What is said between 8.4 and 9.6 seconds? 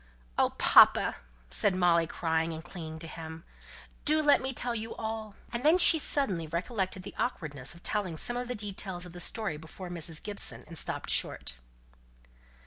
the details of the story